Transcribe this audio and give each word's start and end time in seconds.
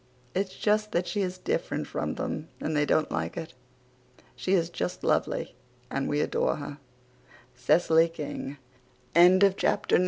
It's 0.33 0.55
just 0.55 0.93
that 0.93 1.05
she 1.05 1.21
is 1.21 1.37
different 1.37 1.85
from 1.85 2.15
them 2.15 2.47
and 2.59 2.75
they 2.75 2.87
don't 2.87 3.11
like 3.11 3.37
it. 3.37 3.53
She 4.35 4.53
is 4.53 4.71
just 4.71 5.03
lovely 5.03 5.55
and 5.91 6.09
we 6.09 6.21
adore 6.21 6.55
her.) 6.55 6.79
CECILY 7.55 8.09
KING. 8.09 8.57
CHAPTER 9.15 9.97
X. 9.97 9.99